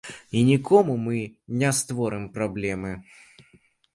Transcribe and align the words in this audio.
І 0.39 0.41
нікому 0.45 0.93
мы 1.07 1.19
не 1.63 1.69
створым 1.79 2.25
праблемы. 2.39 2.95